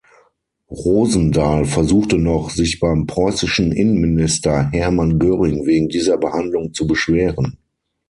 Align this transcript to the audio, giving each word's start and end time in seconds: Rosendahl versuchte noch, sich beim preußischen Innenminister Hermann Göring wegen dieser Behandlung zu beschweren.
Rosendahl 0.71 1.65
versuchte 1.65 2.17
noch, 2.17 2.49
sich 2.49 2.79
beim 2.79 3.05
preußischen 3.05 3.71
Innenminister 3.71 4.71
Hermann 4.73 5.19
Göring 5.19 5.67
wegen 5.67 5.89
dieser 5.89 6.17
Behandlung 6.17 6.73
zu 6.73 6.87
beschweren. 6.87 7.59